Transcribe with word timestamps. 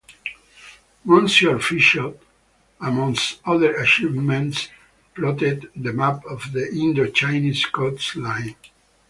Monsieur 1.05 1.59
Fichot, 1.59 2.17
amongst 2.79 3.39
other 3.45 3.75
achievements, 3.75 4.67
plotted 5.13 5.69
the 5.75 5.93
map 5.93 6.25
of 6.25 6.53
the 6.53 6.73
Indo-Chinese 6.73 7.67
coastline. 7.67 8.55